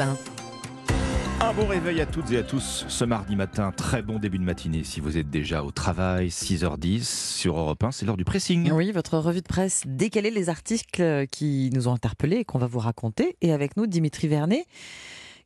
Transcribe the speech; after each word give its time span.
Un 0.00 1.52
bon 1.54 1.66
réveil 1.66 2.00
à 2.00 2.06
toutes 2.06 2.30
et 2.30 2.38
à 2.38 2.42
tous 2.44 2.84
ce 2.88 3.04
mardi 3.04 3.34
matin. 3.34 3.72
Très 3.72 4.00
bon 4.00 4.20
début 4.20 4.38
de 4.38 4.44
matinée 4.44 4.84
si 4.84 5.00
vous 5.00 5.18
êtes 5.18 5.28
déjà 5.28 5.64
au 5.64 5.72
travail. 5.72 6.28
6h10 6.28 7.02
sur 7.02 7.58
Europe 7.58 7.82
1, 7.82 7.90
c'est 7.90 8.06
l'heure 8.06 8.16
du 8.16 8.24
pressing. 8.24 8.70
Oui, 8.70 8.92
votre 8.92 9.18
revue 9.18 9.40
de 9.40 9.46
presse 9.46 9.82
décalée 9.86 10.30
les 10.30 10.50
articles 10.50 11.26
qui 11.32 11.70
nous 11.72 11.88
ont 11.88 11.94
interpellés 11.94 12.38
et 12.38 12.44
qu'on 12.44 12.58
va 12.58 12.68
vous 12.68 12.78
raconter. 12.78 13.36
Et 13.40 13.52
avec 13.52 13.76
nous, 13.76 13.88
Dimitri 13.88 14.28
Vernet. 14.28 14.66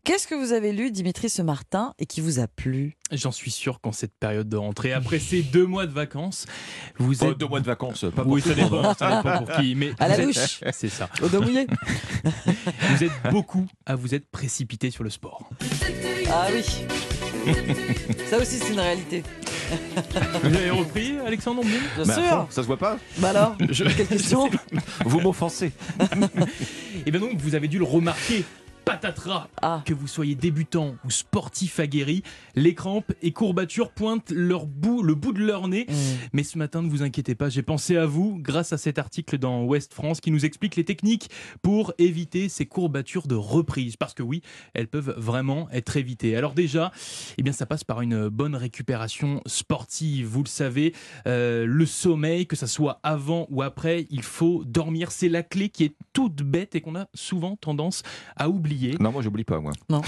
Qu'est-ce 0.05 0.27
que 0.27 0.35
vous 0.35 0.53
avez 0.53 0.73
lu, 0.73 0.91
Dimitri, 0.91 1.29
ce 1.31 1.43
matin 1.43 1.95
et 2.01 2.07
qui 2.07 2.21
vous 2.21 2.41
a 2.41 2.49
plu? 2.49 2.97
J'en 3.13 3.31
suis 3.31 3.53
sûr 3.53 3.81
qu'en 3.81 3.93
cette 3.93 4.13
période 4.19 4.49
de 4.49 4.57
rentrée, 4.57 4.93
après 4.93 5.21
ces 5.21 5.43
deux 5.43 5.65
mois 5.65 5.87
de 5.87 5.93
vacances, 5.93 6.47
vous 6.99 7.23
êtes. 7.23 7.39
deux 7.39 7.47
mois 7.47 7.61
de 7.61 7.67
vacances, 7.67 8.05
pas 8.15 8.23
pour 8.25 8.33
Oui, 8.33 8.43
tout 8.43 8.49
ça 8.49 8.55
le 8.57 8.63
monde. 8.63 8.71
dépend, 8.73 8.95
ça 8.95 9.17
dépend 9.23 9.45
pour 9.45 9.57
qui. 9.59 9.77
Mais 9.77 9.93
À 10.01 10.09
la 10.09 10.17
vous 10.17 10.21
êtes- 10.23 10.27
douche. 10.35 10.61
C'est 10.73 10.89
ça. 10.89 11.09
Au 11.23 11.29
dos 11.29 11.41
mouillé 11.41 11.69
Vous 12.91 13.05
êtes 13.05 13.13
beaucoup 13.31 13.65
à 13.87 13.95
vous 13.95 14.13
être 14.13 14.27
précipité 14.33 14.91
sur 14.91 15.05
le 15.05 15.11
sport. 15.11 15.49
Ah 16.33 16.49
oui 16.53 16.65
Ça 18.29 18.39
aussi, 18.39 18.59
c'est 18.59 18.73
une 18.73 18.81
réalité. 18.81 19.23
Vous 20.43 20.47
avez 20.57 20.71
repris, 20.71 21.17
Alexandre 21.25 21.63
Bien 21.63 22.09
à 22.09 22.15
sûr 22.15 22.47
ça 22.51 22.63
se 22.63 22.67
voit 22.67 22.77
pas 22.77 22.99
Bah 23.19 23.31
alors 23.31 23.57
Je- 23.71 23.85
Quelle 23.85 24.09
question? 24.09 24.51
Vous 25.05 25.21
m'offensez. 25.21 25.71
Et 27.07 27.11
bien 27.13 27.21
donc, 27.21 27.37
vous 27.39 27.55
avez 27.55 27.69
dû 27.69 27.79
le 27.79 27.85
remarquer. 27.85 28.45
Patatras 28.85 29.49
Ah. 29.61 29.83
Que 29.85 29.95
vous 29.95 30.07
soyez 30.07 30.35
débutant 30.35 30.97
ou 31.05 31.11
sportif 31.11 31.81
aguerri, 31.81 32.23
les 32.55 32.75
crampes 32.75 33.13
et 33.23 33.33
courbatures 33.33 33.91
pointent 33.91 34.31
leur 34.31 34.67
bout, 34.67 35.03
le 35.03 35.15
bout 35.15 35.33
de 35.33 35.45
leur 35.45 35.69
nez. 35.69 35.87
Mmh. 35.89 35.95
Mais 36.33 36.43
ce 36.43 36.59
matin, 36.59 36.83
ne 36.83 36.89
vous 36.89 37.03
inquiétez 37.03 37.35
pas, 37.35 37.49
j'ai 37.49 37.63
pensé 37.63 37.97
à 37.97 38.07
vous 38.07 38.39
grâce 38.41 38.73
à 38.73 38.79
cet 38.79 38.99
article 38.99 39.39
dans 39.39 39.65
Ouest 39.65 39.95
France 39.95 40.21
qui 40.21 40.31
nous 40.31 40.45
explique 40.45 40.77
les 40.77 40.85
techniques 40.85 41.31
pour 41.63 41.93
éviter 41.99 42.49
ces 42.49 42.67
courbatures 42.67 43.27
de 43.27 43.35
reprise. 43.35 43.97
Parce 43.97 44.15
que 44.15 44.23
oui, 44.23 44.43
elles 44.75 44.89
peuvent 44.89 45.15
vraiment 45.17 45.69
être 45.71 45.97
évitées. 45.97 46.37
Alors 46.37 46.55
déjà, 46.55 46.93
eh 47.39 47.43
bien, 47.43 47.53
ça 47.53 47.67
passe 47.67 47.85
par 47.85 48.01
une 48.01 48.29
bonne 48.29 48.57
récupération 48.57 49.41
sportive. 49.47 50.27
Vous 50.27 50.43
le 50.43 50.49
savez, 50.49 50.95
euh, 51.27 51.67
le 51.67 51.87
sommeil, 51.87 52.47
que 52.47 52.57
ça 52.57 52.67
soit 52.67 52.99
avant 53.03 53.47
ou 53.51 53.63
après, 53.63 54.07
il 54.11 54.23
faut 54.23 54.65
dormir. 54.65 55.13
C'est 55.13 55.29
la 55.29 55.43
clé 55.43 55.69
qui 55.69 55.85
est 55.85 55.95
toute 56.13 56.43
bête 56.43 56.75
et 56.75 56.81
qu'on 56.81 56.97
a 56.97 57.07
souvent 57.15 57.57
tendance 57.57 58.03
à 58.37 58.49
oublier. 58.49 58.72
Non, 59.01 59.13
moi 59.13 59.23
j'oublie 59.23 59.45
pas, 59.45 59.61
moi. 59.61 59.73
Bah, 59.89 59.99
en 59.99 60.03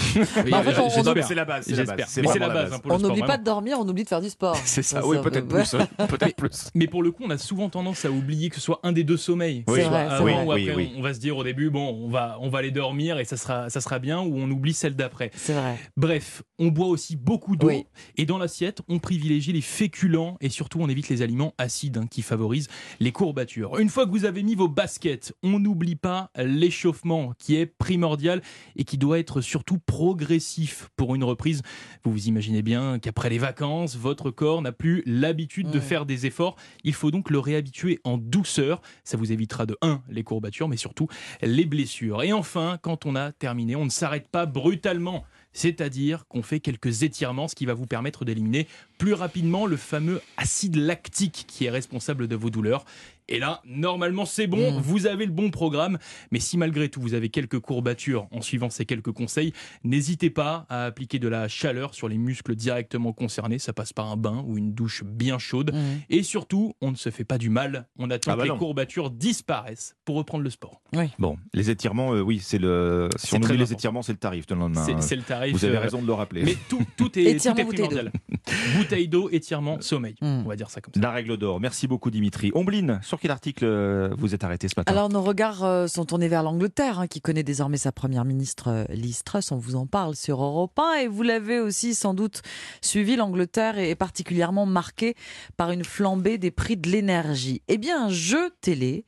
fait, 0.62 0.78
on- 0.80 0.88
J'espère. 0.90 1.26
c'est 1.26 1.34
la 1.34 1.44
base, 1.44 1.64
c'est 1.64 1.70
la 1.72 1.76
J'espère. 1.78 1.96
base. 1.96 2.06
C'est 2.08 2.22
Mais 2.22 2.28
c'est 2.28 2.38
vraiment 2.38 2.46
la 2.54 2.54
la 2.54 2.54
base. 2.54 2.70
base. 2.70 2.72
hein, 2.74 2.78
pour 2.80 2.90
le 2.90 2.94
On 2.94 2.98
sport, 2.98 3.08
n'oublie 3.10 3.20
pas 3.22 3.26
vraiment. 3.28 3.40
de 3.40 3.44
dormir, 3.44 3.76
on 3.80 3.88
oublie 3.88 4.04
de 4.04 4.08
faire 4.08 4.20
du 4.20 4.28
sport. 4.30 4.56
C'est 4.64 4.82
ça, 4.82 5.00
Ça, 5.00 5.06
oui, 5.06 5.16
peut-être 5.22 5.48
plus. 5.48 5.74
hein. 5.74 5.86
Peut-être 6.08 6.36
plus. 6.36 6.70
Mais 6.74 6.86
pour 6.86 7.02
le 7.02 7.10
coup, 7.10 7.24
on 7.26 7.30
a 7.30 7.38
souvent 7.38 7.68
tendance 7.68 8.04
à 8.04 8.10
oublier 8.10 8.48
que 8.48 8.56
ce 8.56 8.60
soit 8.60 8.80
un 8.82 8.92
des 8.92 9.04
deux 9.04 9.16
sommeils. 9.16 9.64
Oui, 9.68 9.74
Que 9.78 9.82
ce 9.82 9.82
soit 9.82 9.84
c'est 9.84 9.88
vrai, 9.88 10.00
avant 10.14 10.16
c'est 10.16 10.22
ou 10.22 10.46
vrai. 10.46 10.60
après, 10.62 10.74
Oui, 10.76 10.84
oui. 10.88 10.92
On, 10.96 11.00
on 11.00 11.02
va 11.02 11.14
se 11.14 11.20
dire 11.20 11.36
au 11.36 11.44
début, 11.44 11.70
bon, 11.70 11.88
on 12.04 12.08
va, 12.08 12.36
on 12.40 12.48
va 12.48 12.58
aller 12.60 12.70
dormir 12.70 13.18
et 13.18 13.24
ça 13.24 13.36
sera, 13.36 13.70
ça 13.70 13.80
sera 13.80 13.98
bien, 13.98 14.20
ou 14.20 14.36
on 14.36 14.50
oublie 14.50 14.72
celle 14.74 14.96
d'après. 14.96 15.30
C'est 15.34 15.54
vrai. 15.54 15.76
Bref, 15.96 16.42
on 16.58 16.68
boit 16.68 16.86
aussi 16.88 17.16
beaucoup 17.16 17.56
d'eau. 17.56 17.68
Oui. 17.68 17.86
Et 18.16 18.26
dans 18.26 18.38
l'assiette, 18.38 18.80
on 18.88 18.98
privilégie 18.98 19.52
les 19.52 19.60
féculents 19.60 20.36
et 20.40 20.48
surtout 20.48 20.78
on 20.80 20.88
évite 20.88 21.08
les 21.08 21.22
aliments 21.22 21.54
acides 21.58 21.98
hein, 21.98 22.06
qui 22.10 22.22
favorisent 22.22 22.68
les 23.00 23.12
courbatures. 23.12 23.78
Une 23.78 23.88
fois 23.88 24.06
que 24.06 24.10
vous 24.10 24.24
avez 24.24 24.42
mis 24.42 24.54
vos 24.54 24.68
baskets, 24.68 25.32
on 25.42 25.58
n'oublie 25.58 25.96
pas 25.96 26.30
l'échauffement 26.36 27.32
qui 27.38 27.56
est 27.56 27.66
primordial 27.66 28.42
et 28.76 28.84
qui 28.84 28.98
doit 28.98 29.18
être 29.18 29.40
surtout 29.40 29.78
progressif 29.78 30.88
pour 30.96 31.14
une 31.14 31.24
reprise. 31.24 31.62
Vous 32.04 32.12
vous 32.12 32.28
imaginez 32.28 32.62
bien 32.62 32.98
qu'après 32.98 33.30
les 33.30 33.38
vacances, 33.38 33.96
votre 33.96 34.30
corps 34.30 34.62
n'a 34.62 34.72
plus 34.72 35.02
l'habitude 35.06 35.70
de 35.70 35.80
faire 35.80 36.06
des 36.06 36.26
efforts. 36.26 36.56
Il 36.82 36.94
faut 36.94 37.10
donc 37.10 37.30
le 37.30 37.38
réhabituer 37.38 38.00
en 38.04 38.18
douceur. 38.18 38.82
Ça 39.04 39.16
vous 39.16 39.32
évitera 39.32 39.66
de 39.66 39.76
1 39.82 40.02
les 40.08 40.24
courbatures, 40.24 40.68
mais 40.68 40.76
surtout 40.76 41.08
les 41.42 41.64
blessures. 41.64 42.22
Et 42.22 42.32
enfin, 42.32 42.78
quand 42.82 43.06
on 43.06 43.16
a 43.16 43.32
terminé, 43.32 43.76
on 43.76 43.84
ne 43.84 43.90
s'arrête 43.90 44.28
pas 44.28 44.46
brutalement. 44.46 45.24
C'est-à-dire 45.54 46.26
qu'on 46.26 46.42
fait 46.42 46.58
quelques 46.58 47.04
étirements, 47.04 47.46
ce 47.46 47.54
qui 47.54 47.64
va 47.64 47.74
vous 47.74 47.86
permettre 47.86 48.24
d'éliminer 48.24 48.66
plus 48.98 49.12
rapidement 49.12 49.66
le 49.66 49.76
fameux 49.76 50.20
acide 50.36 50.76
lactique 50.76 51.44
qui 51.46 51.66
est 51.66 51.70
responsable 51.70 52.26
de 52.26 52.36
vos 52.36 52.50
douleurs. 52.50 52.84
Et 53.28 53.38
là, 53.38 53.60
normalement, 53.64 54.24
c'est 54.26 54.46
bon, 54.46 54.72
Mm. 54.72 54.80
vous 54.82 55.06
avez 55.06 55.24
le 55.26 55.32
bon 55.32 55.50
programme. 55.50 55.98
Mais 56.30 56.40
si 56.40 56.58
malgré 56.58 56.88
tout, 56.88 57.00
vous 57.00 57.14
avez 57.14 57.28
quelques 57.30 57.58
courbatures 57.58 58.26
en 58.30 58.40
suivant 58.42 58.68
ces 58.70 58.84
quelques 58.84 59.12
conseils, 59.12 59.52
n'hésitez 59.82 60.30
pas 60.30 60.66
à 60.68 60.84
appliquer 60.84 61.18
de 61.18 61.28
la 61.28 61.48
chaleur 61.48 61.94
sur 61.94 62.08
les 62.08 62.18
muscles 62.18 62.54
directement 62.54 63.12
concernés. 63.12 63.58
Ça 63.58 63.72
passe 63.72 63.92
par 63.92 64.10
un 64.10 64.16
bain 64.16 64.44
ou 64.46 64.58
une 64.58 64.74
douche 64.74 65.04
bien 65.04 65.38
chaude. 65.38 65.72
Mmh. 65.74 65.78
Et 66.10 66.22
surtout, 66.22 66.74
on 66.80 66.90
ne 66.90 66.96
se 66.96 67.10
fait 67.10 67.24
pas 67.24 67.38
du 67.38 67.48
mal. 67.50 67.86
On 67.98 68.10
attend 68.10 68.32
Ah 68.32 68.36
bah 68.36 68.42
que 68.42 68.48
les 68.48 68.52
non. 68.52 68.58
courbatures 68.58 69.10
disparaissent 69.10 69.96
pour 70.04 70.16
reprendre 70.16 70.44
le 70.44 70.50
sport. 70.50 70.82
Bon, 71.18 71.36
les 71.52 71.70
étirements, 71.70 72.12
euh, 72.14 72.20
oui, 72.20 72.40
c'est 72.42 72.58
le. 72.58 73.08
Si 73.16 73.34
on 73.34 73.38
oublie 73.38 73.56
les 73.56 73.72
étirements, 73.72 74.02
c'est 74.02 74.12
le 74.12 74.18
tarif 74.18 74.46
de 74.46 74.54
lendemain. 74.54 74.84
C'est 75.00 75.16
le 75.16 75.22
tarif. 75.22 75.52
Vous 75.56 75.64
avez 75.64 75.76
euh, 75.76 75.80
raison 75.80 76.00
de 76.02 76.06
le 76.06 76.12
rappeler. 76.12 76.42
Mais 76.44 76.56
tout, 76.68 76.82
tout 76.96 77.18
est, 77.18 77.22
Étirement, 77.24 77.64
tout 77.64 77.70
est 77.72 77.74
primordial. 77.74 78.12
Bouteille 78.76 79.08
d'eau, 79.08 79.30
étirement, 79.30 79.80
sommeil. 79.80 80.16
Mm. 80.20 80.42
On 80.44 80.48
va 80.48 80.56
dire 80.56 80.68
ça 80.68 80.80
comme 80.80 80.92
ça. 80.92 81.00
La 81.00 81.10
règle 81.10 81.36
d'or. 81.36 81.60
Merci 81.60 81.86
beaucoup, 81.86 82.10
Dimitri. 82.10 82.50
Ombline, 82.54 83.00
sur 83.02 83.18
quel 83.18 83.30
article 83.30 83.64
euh, 83.64 84.14
vous 84.18 84.34
êtes 84.34 84.44
arrêté 84.44 84.68
ce 84.68 84.74
matin? 84.76 84.92
Alors 84.92 85.08
nos 85.08 85.22
regards 85.22 85.64
euh, 85.64 85.86
sont 85.86 86.04
tournés 86.04 86.28
vers 86.28 86.42
l'Angleterre, 86.42 87.00
hein, 87.00 87.06
qui 87.06 87.20
connaît 87.20 87.42
désormais 87.42 87.78
sa 87.78 87.90
première 87.90 88.24
ministre 88.24 88.68
euh, 88.68 88.84
Liz 88.90 89.22
Truss. 89.24 89.50
On 89.50 89.56
vous 89.56 89.76
en 89.76 89.86
parle 89.86 90.14
sur 90.14 90.42
Europe 90.42 90.78
1 90.78 91.04
et 91.04 91.08
vous 91.08 91.22
l'avez 91.22 91.58
aussi 91.58 91.94
sans 91.94 92.12
doute 92.12 92.42
suivi. 92.82 93.16
L'Angleterre 93.16 93.78
est 93.78 93.94
particulièrement 93.94 94.66
marquée 94.66 95.14
par 95.56 95.70
une 95.70 95.84
flambée 95.84 96.36
des 96.36 96.50
prix 96.50 96.76
de 96.76 96.90
l'énergie. 96.90 97.62
Eh 97.68 97.78
bien, 97.78 98.06
un 98.06 98.10
jeu 98.10 98.50
télé 98.60 99.06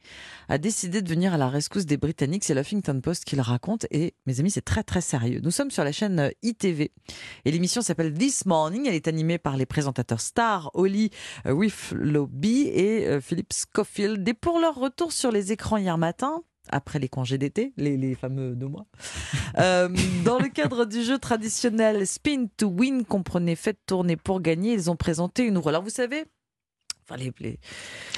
a 0.48 0.58
décidé 0.58 1.02
de 1.02 1.08
venir 1.08 1.34
à 1.34 1.36
la 1.36 1.48
rescousse 1.48 1.84
des 1.84 1.96
Britanniques. 1.96 2.44
C'est 2.44 2.54
l'Huffington 2.54 3.00
Post 3.02 3.24
qui 3.24 3.36
le 3.36 3.42
raconte 3.42 3.86
et 3.90 4.14
mes 4.26 4.40
amis, 4.40 4.50
c'est 4.50 4.64
très 4.64 4.82
très 4.82 5.00
sérieux. 5.00 5.40
Nous 5.42 5.50
sommes 5.50 5.70
sur 5.70 5.84
la 5.84 5.92
chaîne 5.92 6.30
ITV 6.42 6.92
et 7.44 7.50
l'émission 7.50 7.82
s'appelle 7.82 8.14
This 8.14 8.46
Morning. 8.46 8.86
Elle 8.86 8.94
est 8.94 9.08
animée 9.08 9.25
par 9.38 9.56
les 9.56 9.66
présentateurs 9.66 10.20
stars 10.20 10.70
Holly 10.74 11.10
euh, 11.46 11.52
Willoughby 11.52 12.68
et 12.68 13.06
euh, 13.06 13.20
Philip 13.20 13.52
Schofield. 13.52 14.26
Et 14.28 14.34
pour 14.34 14.58
leur 14.58 14.74
retour 14.74 15.12
sur 15.12 15.30
les 15.30 15.52
écrans 15.52 15.76
hier 15.76 15.98
matin, 15.98 16.42
après 16.68 16.98
les 16.98 17.08
congés 17.08 17.38
d'été, 17.38 17.72
les, 17.76 17.96
les 17.96 18.14
fameux 18.14 18.54
deux 18.54 18.68
mois, 18.68 18.86
euh, 19.58 19.88
dans 20.24 20.38
le 20.38 20.48
cadre 20.48 20.84
du 20.84 21.02
jeu 21.02 21.18
traditionnel 21.18 22.06
Spin 22.06 22.46
to 22.56 22.68
Win, 22.68 23.04
comprenez 23.04 23.56
faites 23.56 23.80
tourner 23.86 24.16
pour 24.16 24.40
gagner, 24.40 24.72
ils 24.72 24.90
ont 24.90 24.96
présenté 24.96 25.44
une 25.44 25.58
roue. 25.58 25.68
Alors 25.68 25.82
vous 25.82 25.90
savez, 25.90 26.24
enfin 27.08 27.16
les, 27.22 27.32
les, 27.40 27.58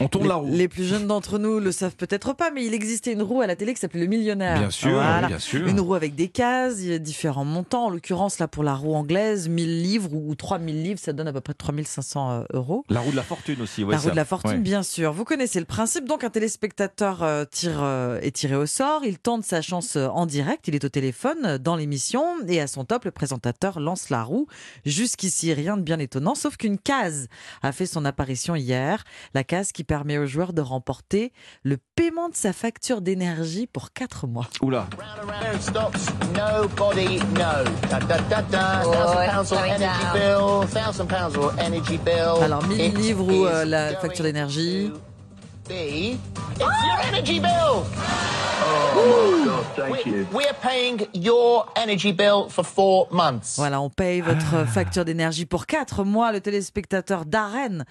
On 0.01 0.09
tourne 0.09 0.25
les, 0.25 0.29
la 0.29 0.35
roue. 0.37 0.49
les 0.51 0.69
plus 0.69 0.85
jeunes 0.85 1.07
d'entre 1.07 1.39
nous 1.39 1.59
le 1.61 1.73
savent 1.73 1.97
peut-être 1.97 2.33
pas, 2.33 2.51
mais 2.51 2.65
il 2.65 2.73
existait 2.75 3.13
une 3.13 3.23
roue 3.23 3.41
à 3.43 3.47
la 3.47 3.55
télé 3.57 3.75
qui 3.75 3.81
s'appelait 3.81 4.01
le 4.01 4.07
millionnaire. 4.07 4.59
Bien 4.59 4.71
sûr, 4.71 4.91
Voilà. 4.93 5.27
bien 5.29 5.39
sûr. 5.39 5.67
Une 5.67 5.81
roue 5.81 5.95
avec 5.95 6.15
des 6.15 6.29
cases, 6.29 6.79
différents 6.79 7.45
montants. 7.45 7.87
En 7.87 7.91
l'occurrence, 7.91 8.39
là, 8.39 8.49
pour 8.49 8.65
la 8.65 8.75
roue 8.75 8.95
anglaise, 8.95 9.49
1000 9.49 9.83
livres 9.83 10.11
ou 10.15 10.35
3000 10.35 10.83
livres, 10.83 11.01
ça 11.01 11.13
donne 11.13 11.29
à 11.29 11.33
peu 11.33 11.41
près 11.41 11.55
3500 11.55 12.45
euros. 12.55 12.85
La 12.89 13.01
roue 13.01 13.11
de 13.11 13.17
la 13.17 13.23
fortune 13.23 13.61
aussi. 13.61 13.85
ouais, 13.85 13.93
la 13.93 13.99
roue 13.99 14.11
de 14.11 14.17
la 14.17 14.25
fortune, 14.25 14.51
Ouais. 14.53 14.59
bien 14.59 14.83
sûr. 14.83 15.13
Vous 15.13 15.25
connaissez 15.25 15.59
le 15.61 15.67
principe. 15.67 16.07
Donc, 16.07 16.25
un 16.25 16.31
téléspectateur 16.31 17.23
euh, 17.23 17.45
tire, 17.45 17.83
euh, 17.83 18.19
est 18.21 18.31
tiré 18.35 18.55
au 18.57 18.67
sort. 18.67 19.03
Il 19.05 19.19
tente 19.19 19.45
sa 19.45 19.61
chance 19.63 19.97
euh, 19.97 20.09
en 20.09 20.25
direct. 20.27 20.67
Il 20.69 20.75
est 20.75 20.85
au 20.85 20.89
téléphone 20.89 21.39
euh, 21.45 21.59
dans 21.59 21.77
l'émission. 21.77 22.25
Et 22.47 22.61
à 22.61 22.67
son 22.67 22.85
top, 22.85 23.05
le 23.05 23.11
présentateur 23.11 23.81
lance 23.81 24.09
la 24.11 24.23
roue. 24.23 24.47
Jusqu'ici, 24.87 25.53
rien 25.53 25.77
de 25.77 25.83
bien 25.83 25.99
étonnant. 25.99 26.35
Sauf 26.35 26.57
qu'une 26.57 26.79
case 26.79 27.29
a 27.63 27.73
fait 27.73 27.87
son 27.87 28.05
apparition 28.05 28.55
hier. 28.57 28.78
La 29.35 29.45
case 29.45 29.73
qui 29.73 29.85
permet 29.85 30.19
au 30.19 30.27
joueur 30.27 30.53
de 30.53 30.61
remporter 30.61 31.33
le 31.63 31.79
paiement 31.97 32.29
de 32.29 32.35
sa 32.37 32.53
facture 32.53 33.01
d'énergie 33.01 33.67
pour 33.67 33.93
4 33.93 34.27
mois. 34.27 34.47
Oula. 34.63 34.87
Oh. 42.39 42.43
Alors, 42.43 42.65
1000 42.67 42.81
It 42.81 42.99
livres 42.99 43.27
ou, 43.27 43.47
euh, 43.47 43.65
la 43.65 43.97
facture 43.97 44.25
d'énergie? 44.25 44.93
We're 50.33 50.55
paying 50.63 51.07
your 51.15 51.67
energy 51.77 52.13
bill 52.13 52.49
for 52.49 52.65
four 52.65 53.07
months. 53.11 53.57
Voilà, 53.57 53.81
on 53.81 53.91
paye 53.91 54.21
votre 54.21 54.67
facture 54.67 55.05
d'énergie 55.05 55.47
pour 55.47 55.67
4 55.67 56.05
mois. 56.05 56.33
Le 56.33 56.41
téléspectateur 56.41 57.25
Darren 57.25 57.85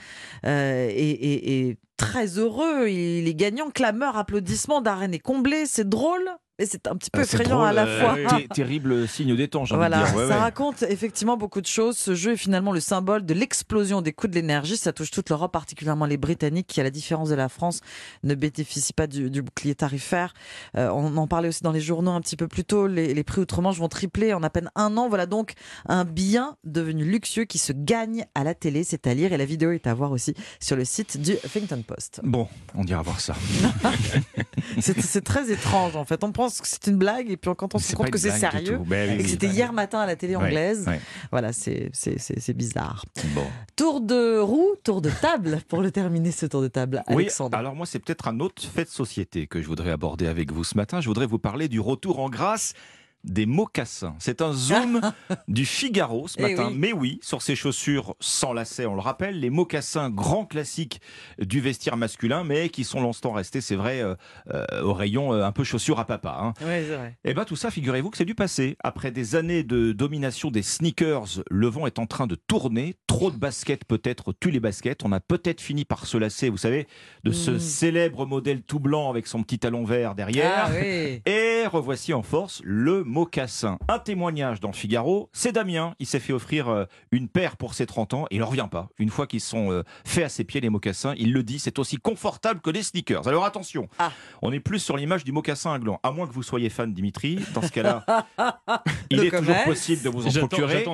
euh, 0.46 0.88
est, 0.90 0.94
est- 0.94 1.70
est 1.70 1.78
très 1.98 2.38
heureux. 2.38 2.88
Il 2.90 3.28
est 3.28 3.34
gagnant. 3.36 3.70
Clameur, 3.72 4.18
applaudissements. 4.18 4.82
Darren 4.82 5.12
est 5.14 5.20
comblé. 5.20 5.66
C'est 5.66 5.88
drôle. 5.88 6.30
Et 6.60 6.66
c'est 6.66 6.88
un 6.88 6.96
petit 6.96 7.12
peu 7.12 7.20
Euh, 7.20 7.24
effrayant 7.24 7.58
drôle, 7.58 7.68
à 7.68 7.74
la 7.74 7.86
euh, 7.86 8.00
fois. 8.02 8.38
ter- 8.40 8.48
Terrible 8.50 9.08
signe 9.08 9.36
des 9.36 9.48
temps, 9.48 9.64
j'ai 9.66 9.76
envie 9.76 9.84
de 9.86 9.90
Voilà, 9.90 10.08
dire. 10.08 10.16
Ouais, 10.18 10.28
ça 10.28 10.36
ouais. 10.36 10.40
raconte 10.42 10.82
effectivement 10.84 11.38
beaucoup 11.38 11.62
de 11.62 11.68
choses. 11.68 11.98
Ce 11.98 12.16
jeu 12.16 12.32
est 12.34 12.38
finalement 12.38 12.72
le 12.72 12.80
symbole 12.80 13.26
de 13.26 13.34
l'explosion 13.36 14.02
des 14.02 14.12
coûts 14.12 14.28
de 14.28 14.34
l'énergie. 14.34 14.76
Ça 14.76 14.92
touche 14.92 15.12
toute 15.12 15.30
l'Europe, 15.30 15.52
particulièrement 15.52 16.06
les 16.08 16.18
Britanniques, 16.18 16.66
qui, 16.68 16.80
à 16.82 16.84
la 16.84 16.90
différence 16.90 17.30
de 17.30 17.36
la 17.36 17.48
France, 17.48 17.82
ne 18.24 18.34
bénéficient 18.34 18.94
pas 18.94 19.06
du, 19.06 19.30
du 19.30 19.42
bouclier 19.44 19.76
tarifaire. 19.76 20.34
Euh, 20.76 20.90
on 20.90 21.16
en 21.18 21.28
parlait 21.28 21.50
aussi 21.50 21.62
dans 21.62 21.72
les 21.72 21.80
journaux 21.82 22.12
un 22.12 22.22
petit 22.22 22.36
peu 22.38 22.48
plus 22.48 22.64
tôt. 22.64 22.88
Les, 22.88 23.14
les 23.14 23.24
prix 23.24 23.42
outre-Manche 23.42 23.78
vont 23.78 23.88
tripler 23.90 24.34
en 24.34 24.42
à 24.42 24.50
peine 24.50 24.72
un 24.76 24.98
an. 24.98 25.10
Voilà 25.10 25.28
donc 25.28 25.54
un 25.88 26.06
bien 26.06 26.56
devenu 26.64 27.04
luxueux 27.06 27.46
qui 27.46 27.60
se 27.60 27.72
gagne 27.72 28.26
à 28.34 28.44
la 28.44 28.56
télé. 28.56 28.84
C'est 28.84 29.06
à 29.06 29.14
lire 29.14 29.32
et 29.32 29.38
la 29.38 29.46
vidéo 29.46 29.72
est 29.74 29.86
à 29.86 29.94
voir 29.94 30.12
aussi 30.12 30.34
sur 30.60 30.76
le 30.76 30.86
site 30.86 31.22
du 31.22 31.34
Huffington 31.34 31.84
Post. 31.86 32.20
Bon, 32.24 32.48
on 32.74 32.84
ira 32.84 33.04
voir 33.04 33.20
ça. 33.20 33.36
C'est 34.80 35.00
c'est 35.02 35.22
très 35.22 35.52
étrange 35.52 35.96
en 35.96 36.06
fait. 36.06 36.24
On, 36.24 36.32
prend- 36.32 36.47
pense 36.48 36.62
que 36.62 36.68
c'est 36.68 36.88
une 36.88 36.98
blague 36.98 37.30
et 37.30 37.38
puis 37.38 37.52
quand 37.56 37.76
on 37.76 37.80
se 37.80 37.96
rend 37.96 38.04
compte 38.04 38.12
que 38.12 38.18
c'est 38.18 38.32
sérieux. 38.32 38.80
Ben 38.86 39.10
oui, 39.10 39.20
et 39.20 39.24
que 39.24 39.30
c'était 39.30 39.48
hier 39.48 39.74
matin 39.74 40.00
à 40.00 40.06
la 40.06 40.16
télé 40.16 40.36
anglaise, 40.36 40.86
ouais. 40.88 41.00
voilà, 41.32 41.52
c'est 41.54 41.92
bizarre. 42.56 43.06
Bon. 43.36 43.46
Tour 43.76 44.02
de 44.02 44.40
roue, 44.40 44.76
tour 44.84 45.02
de 45.02 45.10
table 45.10 45.60
pour 45.68 45.82
le 45.82 45.92
terminer 45.92 46.32
ce 46.32 46.46
tour 46.46 46.62
de 46.62 46.68
table. 46.68 47.04
Oui, 47.10 47.24
Alexandre. 47.24 47.58
alors 47.58 47.76
moi 47.76 47.86
c'est 47.86 48.00
peut-être 48.00 48.28
un 48.28 48.40
autre 48.40 48.64
fait 48.64 48.86
de 48.86 48.90
société 48.90 49.48
que 49.48 49.62
je 49.62 49.68
voudrais 49.68 49.92
aborder 49.92 50.28
avec 50.28 50.52
vous 50.52 50.64
ce 50.64 50.76
matin. 50.76 51.02
Je 51.02 51.08
voudrais 51.08 51.26
vous 51.26 51.40
parler 51.40 51.68
du 51.68 51.80
retour 51.80 52.20
en 52.20 52.30
grâce 52.30 52.74
des 53.28 53.46
mocassins. 53.46 54.16
C'est 54.20 54.42
un 54.42 54.54
zoom 54.54 55.02
du 55.48 55.66
Figaro 55.66 56.28
ce 56.28 56.36
Eh 56.40 56.42
matin. 56.42 56.70
oui. 56.70 56.76
Mais 56.78 56.94
oui, 56.94 57.20
sur 57.22 57.42
ces 57.42 57.56
chaussures 57.56 58.16
sans 58.20 58.54
lacets, 58.54 58.86
on 58.86 58.96
le 58.96 59.02
rappelle, 59.02 59.40
les 59.40 59.50
mocassins 59.50 60.10
grand 60.10 60.46
classiques 60.46 61.02
du 61.40 61.60
vestiaire 61.62 61.98
masculin, 61.98 62.44
mais 62.44 62.70
qui 62.70 62.84
sont 62.84 63.02
longtemps 63.02 63.32
restés, 63.34 63.62
c'est 63.62 63.76
vrai, 63.76 64.02
euh, 64.02 64.16
euh, 64.54 64.82
au 64.84 64.94
rayon 64.94 65.34
euh, 65.34 65.44
un 65.46 65.52
peu 65.52 65.64
chaussures 65.64 66.00
à 66.00 66.06
papa. 66.06 66.38
hein. 66.42 66.54
Ouais, 66.66 66.84
vrai. 66.84 67.18
Eh 67.26 67.34
bien, 67.34 67.46
tout 67.46 67.56
ça, 67.56 67.72
figurez-vous 67.72 68.10
que 68.10 68.18
c'est 68.18 68.26
du 68.26 68.36
passé. 68.36 68.78
Après 68.84 69.12
des 69.12 69.36
années 69.36 69.64
de 69.64 69.92
domination 69.92 70.52
des 70.52 70.64
sneakers, 70.64 71.44
le 71.50 71.68
vent 71.68 71.86
est 71.88 72.00
en 72.00 72.06
train 72.06 72.28
de 72.28 72.36
tourner. 72.36 72.96
Trop 73.08 73.32
de 73.32 73.38
baskets, 73.38 73.86
peut-être, 73.86 74.34
tue 74.40 74.52
les 74.52 74.60
baskets. 74.60 75.04
On 75.04 75.12
a 75.12 75.20
peut-être 75.20 75.62
fini 75.62 75.86
par 75.86 76.06
se 76.06 76.18
lasser, 76.18 76.50
vous 76.50 76.58
savez, 76.58 76.88
de 77.24 77.32
ce 77.32 77.52
Mm. 77.52 77.60
célèbre 77.60 78.26
modèle 78.26 78.62
tout 78.62 78.80
blanc 78.80 79.10
avec 79.10 79.28
son 79.28 79.44
petit 79.44 79.60
talon 79.60 79.84
vert 79.86 80.16
derrière. 80.16 80.66
Ah 80.68 80.70
oui. 80.72 81.22
Et 81.26 81.66
revoici 81.68 82.14
en 82.14 82.22
force 82.24 82.62
le 82.64 83.04
mocassin. 83.18 83.80
Un 83.88 83.98
témoignage 84.00 84.60
dans 84.60 84.68
le 84.70 84.74
Figaro, 84.76 85.30
c'est 85.34 85.52
Damien. 85.52 85.96
Il 86.00 86.06
s'est 86.06 86.20
fait 86.20 86.34
offrir 86.34 86.70
euh, 86.70 86.86
une 87.12 87.28
paire 87.28 87.58
pour 87.58 87.74
ses 87.74 87.86
30 87.88 88.14
ans 88.14 88.26
et 88.30 88.36
il 88.36 88.40
ne 88.40 88.44
revient 88.44 88.68
pas. 88.70 88.90
Une 89.00 89.10
fois 89.10 89.26
qu'ils 89.26 89.42
sont 89.42 89.72
euh, 89.72 89.84
faits 90.06 90.26
à 90.26 90.30
ses 90.30 90.44
pieds, 90.44 90.62
les 90.62 90.70
mocassins, 90.70 91.14
il 91.18 91.34
le 91.34 91.42
dit, 91.42 91.58
c'est 91.58 91.80
aussi 91.80 91.98
confortable 91.98 92.62
que 92.62 92.70
les 92.70 92.84
sneakers. 92.84 93.28
Alors 93.28 93.44
attention, 93.46 93.90
Ah. 93.98 94.12
on 94.44 94.52
est 94.52 94.60
plus 94.60 94.80
sur 94.80 94.98
l'image 94.98 95.24
du 95.24 95.32
mocassin 95.32 95.74
à 95.74 95.80
gland. 95.80 96.00
À 96.04 96.12
moins 96.12 96.28
que 96.28 96.34
vous 96.34 96.44
soyez 96.44 96.70
fan, 96.70 96.94
Dimitri. 96.94 97.40
Dans 97.56 97.62
ce 97.64 97.72
cas-là, 97.72 98.06
il 99.10 99.24
est 99.24 99.32
toujours 99.36 99.64
possible 99.66 100.04
de 100.04 100.10
vous 100.10 100.28
en 100.28 100.32
procurer. 100.48 100.86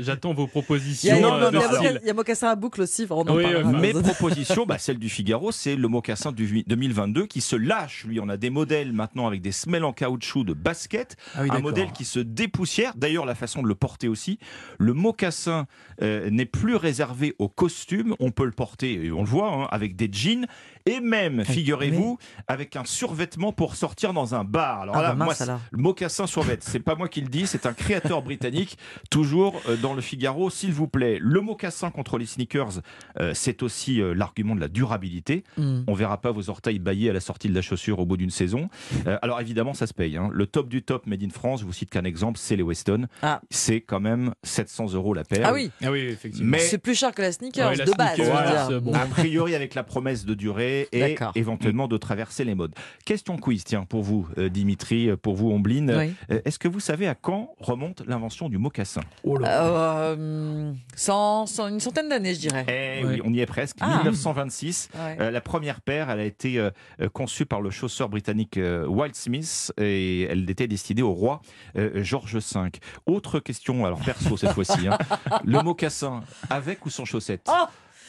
j'attends 0.00 0.32
vos 0.32 0.44
Il 0.44 0.46
y 0.46 0.50
propositions. 0.50 1.16
a, 1.16 1.20
Non, 1.20 1.34
euh, 1.34 1.40
non, 1.40 1.50
de 1.50 1.56
non, 1.56 1.60
il 1.60 1.60
y 1.60 1.64
a 1.64 1.68
alors- 1.68 1.82
style. 1.82 1.90
moca- 1.92 2.00
il 2.02 2.06
y 2.06 2.10
a 2.10 2.14
mocassin 2.14 2.48
à 2.48 2.56
boucle 2.56 2.80
aussi. 2.82 3.06
On 3.10 3.16
en 3.20 3.36
Oui, 3.36 3.42
parlera. 3.42 3.68
euh, 3.70 3.80
Mes 3.80 3.92
propositions, 3.92 4.64
bah, 4.66 4.78
celle 4.78 4.98
du 4.98 5.08
Figaro, 5.10 5.52
c'est 5.52 5.76
le 5.76 5.88
mocassin 5.88 6.32
du 6.32 6.62
2022 6.66 7.26
qui 7.26 7.40
se 7.42 7.56
lâche. 7.56 8.04
Lui, 8.06 8.18
on 8.20 8.28
a 8.28 8.36
des 8.38 8.50
modèles 8.50 8.92
maintenant 8.92 9.26
avec 9.26 9.42
des 9.42 9.52
semelles 9.52 9.84
en 9.84 9.92
caoutchouc 9.92 10.44
de 10.44 10.54
basket. 10.54 11.16
Ah 11.34 11.40
oui, 11.42 11.48
un 11.56 11.60
modèle 11.60 11.92
qui 11.92 12.04
se 12.04 12.18
dépoussière. 12.20 12.92
D'ailleurs, 12.96 13.26
la 13.26 13.34
façon 13.34 13.62
de 13.62 13.68
le 13.68 13.74
porter 13.74 14.08
aussi. 14.08 14.38
Le 14.78 14.92
mocassin 14.92 15.66
euh, 16.02 16.30
n'est 16.30 16.46
plus 16.46 16.76
réservé 16.76 17.34
au 17.38 17.48
costume. 17.48 18.14
On 18.20 18.30
peut 18.30 18.44
le 18.44 18.50
porter, 18.52 19.10
on 19.12 19.20
le 19.20 19.28
voit, 19.28 19.50
hein, 19.52 19.68
avec 19.70 19.96
des 19.96 20.08
jeans. 20.12 20.46
Et 20.88 21.00
même, 21.00 21.44
figurez-vous, 21.44 22.18
avec 22.46 22.76
un 22.76 22.84
survêtement 22.84 23.52
pour 23.52 23.74
sortir 23.74 24.12
dans 24.12 24.34
un 24.34 24.44
bar. 24.44 24.82
Alors 24.82 24.96
Ah, 24.96 25.02
là, 25.02 25.08
bah 25.14 25.24
mince, 25.26 25.40
moi, 25.40 25.48
alors. 25.48 25.60
le 25.72 25.82
mocassin 25.82 26.26
survêt, 26.28 26.58
c'est 26.60 26.78
pas 26.80 26.94
moi 26.94 27.08
qui 27.08 27.20
le 27.22 27.28
dis, 27.28 27.46
c'est 27.48 27.66
un 27.66 27.72
créateur 27.72 28.22
britannique, 28.22 28.78
toujours 29.10 29.60
euh, 29.68 29.76
dans 29.76 29.94
le 29.94 30.00
Figaro, 30.00 30.48
s'il 30.50 30.72
vous 30.72 30.86
plaît. 30.86 31.18
Le 31.20 31.40
mocassin 31.40 31.90
contre 31.90 32.18
les 32.18 32.26
sneakers, 32.26 32.82
euh, 33.18 33.32
c'est 33.34 33.62
aussi 33.64 34.00
euh, 34.00 34.14
l'argument 34.14 34.54
de 34.54 34.60
la 34.60 34.68
durabilité. 34.68 35.42
Hmm. 35.56 35.82
On 35.88 35.94
verra 35.94 36.20
pas 36.20 36.30
vos 36.30 36.50
orteils 36.50 36.78
baillés 36.78 37.10
à 37.10 37.12
la 37.12 37.20
sortie 37.20 37.48
de 37.48 37.54
la 37.54 37.62
chaussure 37.62 37.98
au 37.98 38.06
bout 38.06 38.16
d'une 38.16 38.30
saison. 38.30 38.68
Euh, 39.08 39.18
alors 39.22 39.40
évidemment, 39.40 39.74
ça 39.74 39.86
se 39.88 39.94
paye. 39.94 40.16
hein. 40.16 40.28
Le 40.32 40.46
top 40.46 40.68
du 40.68 40.82
top 40.82 41.06
made 41.06 41.22
in 41.24 41.30
France, 41.30 41.45
je 41.56 41.64
vous 41.64 41.72
cite 41.72 41.90
qu'un 41.90 42.02
exemple, 42.04 42.38
c'est 42.42 42.56
les 42.56 42.64
Weston. 42.64 43.06
Ah. 43.22 43.40
C'est 43.50 43.80
quand 43.80 44.00
même 44.00 44.32
700 44.42 44.94
euros 44.94 45.14
la 45.14 45.22
paire. 45.22 45.42
Ah 45.44 45.52
oui, 45.52 45.70
Ah 45.84 45.92
oui, 45.92 46.00
effectivement. 46.00 46.50
Mais- 46.50 46.58
c'est 46.58 46.78
plus 46.78 46.96
cher 46.98 47.14
que 47.14 47.22
la 47.22 47.28
Ouais, 47.28 47.76
la 47.76 47.84
de 47.84 47.90
base. 47.92 48.14
sneakers, 48.14 48.16
je 48.16 48.22
veux 48.22 48.30
Voilà. 48.30 48.66
dire. 48.68 48.80
bon. 48.82 48.94
A 48.94 49.06
priori 49.06 49.54
avec 49.54 49.74
la 49.74 49.84
promesse 49.84 50.24
de 50.24 50.34
durée 50.34 50.88
et 50.92 51.14
éventuellement 51.36 51.86
de 51.86 51.96
traverser 51.96 52.44
les 52.44 52.54
modes. 52.56 52.74
Question 53.04 53.36
quiz, 53.36 53.62
tiens, 53.62 53.84
pour 53.84 54.02
vous, 54.02 54.26
euh, 54.38 54.48
Dimitri, 54.48 55.10
euh, 55.10 55.16
pour 55.16 55.34
vous, 55.36 55.50
Ombline. 55.50 55.94
Oui. 55.96 56.12
Euh, 56.34 56.40
Est-ce 56.44 56.58
que 56.58 56.68
vous 56.68 56.80
savez 56.80 57.06
à 57.06 57.14
quand 57.14 57.54
remonte 57.60 58.02
l'invention 58.06 58.48
du 58.48 58.58
mocassin 58.58 59.02
Euh, 59.26 60.72
cent- 60.94 61.46
cent- 61.46 61.68
une 61.68 61.80
centaine 61.80 62.08
d'années, 62.08 62.34
je 62.34 62.40
dirais. 62.40 62.64
Eh 62.68 63.04
oui, 63.04 63.20
on 63.24 63.32
y 63.32 63.40
est 63.40 63.46
presque. 63.46 63.76
Ah. 63.80 63.96
1926. 63.98 64.88
Ouais. 64.94 65.16
Euh, 65.20 65.30
la 65.30 65.40
première 65.40 65.80
paire, 65.80 66.10
elle 66.10 66.20
a 66.20 66.24
été 66.24 66.58
euh, 66.58 66.70
conçue 67.12 67.46
par 67.46 67.60
le 67.60 67.70
chausseur 67.70 68.08
britannique 68.08 68.56
euh, 68.56 68.86
Wild 68.86 69.14
Smith 69.14 69.72
et 69.78 70.22
elle 70.22 70.48
était 70.50 70.68
destinée 70.68 71.02
au 71.02 71.12
roi 71.12 71.35
euh, 71.76 72.02
George 72.02 72.36
V. 72.36 72.70
Autre 73.06 73.40
question, 73.40 73.84
alors 73.86 74.00
perso 74.00 74.36
cette 74.36 74.52
fois-ci. 74.52 74.88
hein. 74.88 74.98
Le 75.44 75.62
mocassin, 75.62 76.22
avec 76.50 76.84
ou 76.86 76.90
sans 76.90 77.04
chaussettes? 77.04 77.48
Oh 77.48 77.66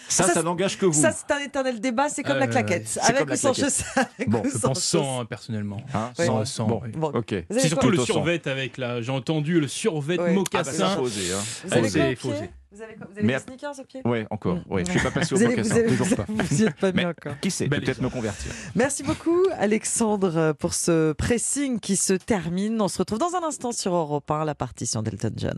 Ça, 0.09 0.23
ça, 0.25 0.33
ça, 0.35 0.43
n'engage 0.43 0.77
que 0.77 0.85
vous. 0.85 1.01
Ça, 1.01 1.11
c'est 1.11 1.31
un 1.33 1.39
éternel 1.39 1.79
débat, 1.81 2.09
c'est 2.09 2.23
comme 2.23 2.37
Euh, 2.37 2.41
la 2.41 2.47
claquette. 2.47 2.97
Avec 3.03 3.19
comme 3.19 3.31
ou 3.31 3.35
sans 3.35 3.51
avec 3.95 4.29
Bon, 4.29 4.41
Je 4.43 4.57
pense 4.57 4.79
sans, 4.83 5.21
hein, 5.21 5.25
personnellement. 5.25 5.81
Hein, 5.93 6.11
Sans, 6.15 6.25
sans- 6.25 6.45
sans, 6.45 6.67
bon, 6.67 6.81
oui. 6.83 6.91
Bon. 6.95 7.07
ok. 7.09 7.33
Avez 7.33 7.45
C'est 7.51 7.67
surtout 7.67 7.89
le 7.89 7.97
sans. 7.97 8.05
survêt 8.05 8.47
avec 8.47 8.77
la. 8.77 9.01
J'ai 9.01 9.11
entendu 9.11 9.59
le 9.59 9.67
survêt. 9.67 10.17
Ah 10.19 10.23
bah, 10.23 10.31
mocassin. 10.31 10.71
ça, 10.89 10.95
posé, 10.95 11.33
hein. 11.33 11.39
Vous 11.65 11.73
avez 11.97 12.15
quoi 12.15 12.31
Vous 12.71 12.81
avez, 12.83 12.95
quoi 12.95 13.07
Vous 13.09 13.17
avez 13.17 13.23
Mais 13.27 13.33
des 13.33 13.39
sneakers 13.39 13.79
au 13.79 13.83
pied 13.83 14.01
Ouais, 14.05 14.27
encore. 14.29 14.59
Ouais, 14.69 14.83
je 14.85 14.91
suis 14.91 14.99
pas 14.99 15.09
passé 15.11 15.33
au 15.33 15.39
mocassin, 15.39 15.73
vous, 15.73 15.79
allez- 15.79 15.87
toujours 15.97 16.15
pas. 16.15 16.25
vous 16.27 16.61
y 16.61 16.65
êtes 16.65 16.75
pas 16.75 16.91
mis 16.91 17.05
encore. 17.05 17.39
Qui 17.41 17.49
sait, 17.51 17.67
peut-être 17.67 18.01
me 18.01 18.09
convertir. 18.09 18.51
Merci 18.75 19.03
beaucoup 19.03 19.45
Alexandre 19.57 20.53
pour 20.59 20.73
ce 20.73 21.13
pressing 21.13 21.79
qui 21.79 21.95
se 21.95 22.13
termine. 22.13 22.79
On 22.81 22.87
se 22.87 22.97
retrouve 22.99 23.19
dans 23.19 23.35
un 23.35 23.47
instant 23.47 23.71
sur 23.71 23.93
Europe 23.95 24.29
1, 24.29 24.45
la 24.45 24.53
partition 24.55 25.01
d'Elton 25.01 25.31
John. 25.35 25.55